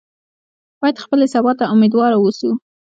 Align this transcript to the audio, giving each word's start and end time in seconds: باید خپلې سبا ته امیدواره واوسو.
باید 0.81 1.01
خپلې 1.03 1.25
سبا 1.33 1.51
ته 1.59 1.63
امیدواره 1.73 2.17
واوسو. 2.17 2.49